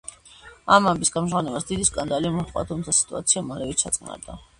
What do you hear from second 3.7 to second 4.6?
ჩაწყნარდა.